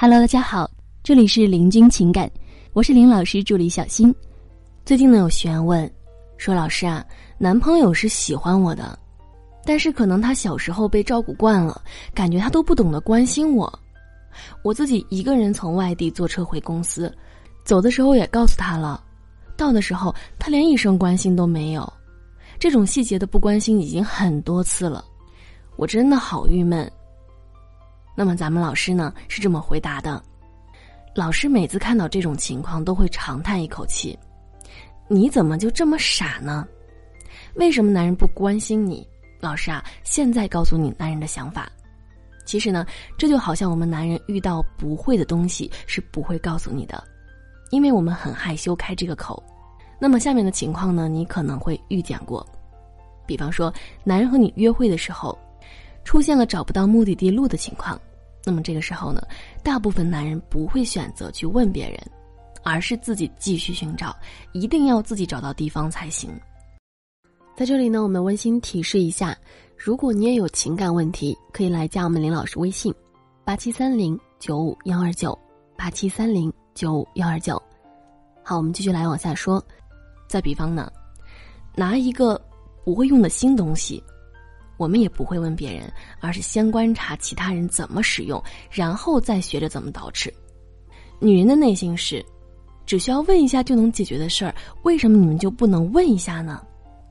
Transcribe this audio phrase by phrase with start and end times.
[0.00, 0.70] Hello，大家好，
[1.02, 2.30] 这里是林君情感，
[2.72, 4.14] 我是林老师助理小新。
[4.84, 5.90] 最近呢有学员问，
[6.36, 7.04] 说老师啊，
[7.36, 8.96] 男朋友是喜欢我的，
[9.64, 11.82] 但是可能他小时候被照顾惯了，
[12.14, 13.76] 感觉他都不懂得关心我。
[14.62, 17.12] 我自己一个人从外地坐车回公司，
[17.64, 19.02] 走的时候也告诉他了，
[19.56, 21.92] 到的时候他连一声关心都没有。
[22.56, 25.04] 这种细节的不关心已经很多次了，
[25.74, 26.88] 我真的好郁闷。
[28.18, 30.20] 那么咱们老师呢是这么回答的：
[31.14, 34.18] 老师每次看到这种情况都会长叹一口气，
[35.06, 36.66] 你怎么就这么傻呢？
[37.54, 39.06] 为什么男人不关心你？
[39.38, 41.70] 老师啊，现在告诉你男人的想法。
[42.44, 42.84] 其实呢，
[43.16, 47.00] 这就好像我们男人遇到不会的东西是不会告诉你的，
[47.70, 49.40] 因为我们很害羞开这个口。
[49.96, 52.44] 那么下面的情况呢，你可能会遇见过，
[53.28, 55.38] 比方说男人和你约会的时候，
[56.02, 57.96] 出现了找不到目的地路的情况，
[58.48, 59.20] 那么这个时候呢，
[59.62, 62.00] 大部分男人不会选择去问别人，
[62.62, 64.16] 而是自己继续寻找，
[64.54, 66.30] 一定要自己找到地方才行。
[67.54, 69.36] 在这里呢，我们温馨提示一下，
[69.76, 72.90] 如果你也有情感问题，可以来加我们林老师微信：
[73.44, 75.38] 八七三零九五幺二九
[75.76, 77.62] 八七三零九五幺二九。
[78.42, 79.62] 好，我们继续来往下说。
[80.26, 80.90] 再比方呢，
[81.76, 82.40] 拿一个
[82.82, 84.02] 不会用的新东西，
[84.78, 90.32] 我们也不会问别人，而是先观察其他人怎么使用，然后再学着怎么捯饬。
[91.20, 92.24] 女人的内心是，
[92.86, 96.62] 只需要问一下就能解决的事儿，为什么你们就不能问一下呢？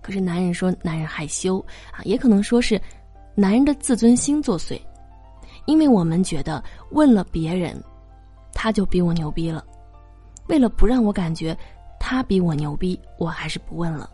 [0.00, 1.58] 可是男人说男人害羞
[1.90, 2.80] 啊，也可能说是
[3.34, 4.80] 男人的自尊心作祟，
[5.64, 7.82] 因为我们觉得问了别人，
[8.52, 9.64] 他就比我牛逼了，
[10.48, 11.56] 为了不让我感觉。
[12.06, 14.10] 他比我牛逼，我还是不问了。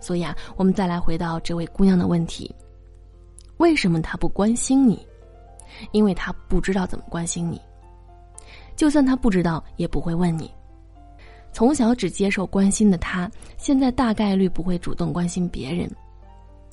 [0.00, 2.52] 所以啊，我们再来回到这位姑娘的问题：
[3.60, 5.06] 为什么他不关心你？
[5.92, 7.60] 因为他不知道怎么关心你。
[8.74, 10.50] 就算他不知道，也不会问你。
[11.52, 15.86] 从小只接受关心的他，现在大概率不会主动关心别人。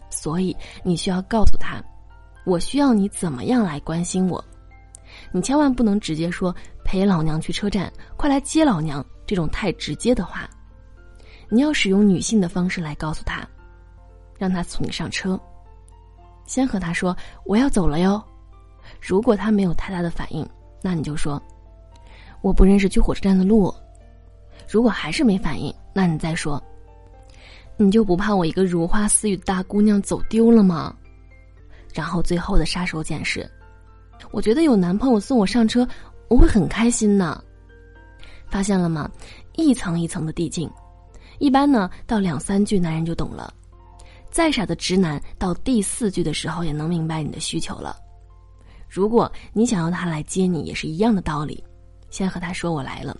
[0.09, 1.84] 所以你需要告诉他：
[2.45, 4.41] 我需要你怎么样来关心我？
[5.34, 9.06] 你千万不能直接说陪老娘去车站，快来接老娘。
[9.25, 10.50] 这种太直接的话，
[11.50, 13.45] 你要使用女性的方式来告诉他，
[14.38, 15.38] 让他送你上车。
[16.47, 17.16] 先和他说
[17.46, 18.22] 我要走了哟。
[19.00, 20.47] 如果他没有太大的反应，
[20.81, 21.40] 那你就说
[22.41, 23.72] 我不认识去火车站的路。
[24.68, 26.62] 如果还是没反应，那你再说，
[27.78, 30.96] 你就不怕我一个如花似玉的大姑娘走丢了吗？
[31.94, 33.50] 然后最后的杀手锏是，
[34.31, 35.88] 我觉得有男朋友送我上车，
[36.28, 37.41] 我会很开心呢。
[38.50, 39.09] 发现了吗？
[39.56, 40.69] 一层一层的递进，
[41.40, 43.53] 一般呢到两三句男人就懂了。
[44.37, 47.97] 再傻的直男到第四句的时候也能明白你的需求了。
[48.87, 51.63] 如果你想要他来接你，也是一样的道理。
[52.11, 53.17] 先和他说我来了。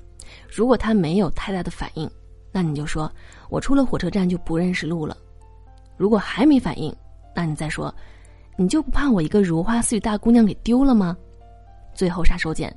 [0.48, 2.08] 如果他没有太大的反应，
[2.52, 3.12] 那你就说
[3.50, 5.18] 我出了火车站就不认识路了。
[5.98, 6.96] 如果还没反应，
[7.36, 7.92] 那你再说，
[8.56, 11.18] 你就不怕我一个如花似玉大姑娘给丢了吗？
[11.96, 12.72] 最后杀手锏。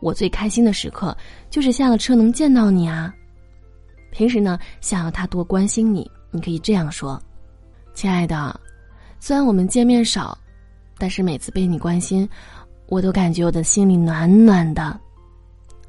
[0.00, 1.16] 我最开心的时刻
[1.50, 3.14] 就是下了车能见到你啊！
[4.10, 7.22] 平时呢，想要他多关心你，你可以这样说
[7.94, 8.60] ：“亲爱的，
[9.20, 10.36] 虽然我们见面少，
[10.98, 12.28] 但是每次被你关心，
[12.86, 14.98] 我都感觉我的心里暖暖的。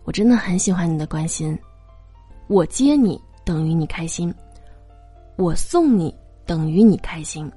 [0.03, 1.57] 我真的很喜欢你的关心。
[2.47, 4.31] 我接你等于你开心，
[5.35, 6.13] 我送你
[6.45, 7.51] 等于你开心，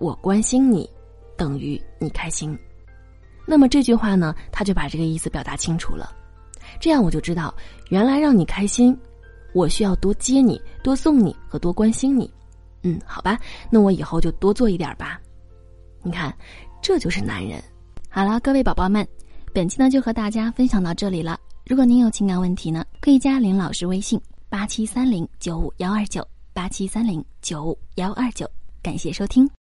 [0.00, 0.90] 我关心你
[1.36, 2.58] 等于你开心。”
[3.46, 6.12] 那么这句话呢，他就把这个意思表达清楚了，
[6.80, 7.54] 这样我就知道，
[7.90, 8.98] 原来让你开心，
[9.52, 12.28] 我需要多接你、多送你和多关心你。
[12.84, 13.36] 嗯，好吧，
[13.70, 15.20] 那我以后就多做一点吧。
[16.02, 16.32] 你看，
[16.80, 17.60] 这就是男人。
[18.08, 19.04] 好了，各位宝宝们，
[19.52, 21.40] 本期呢就和大家分享到这里了。
[21.66, 28.48] 如果您有情感问题呢，可以加林老师微信：八七三零九五幺二九八七三零九五幺二九。
[28.82, 29.48] 感谢收听。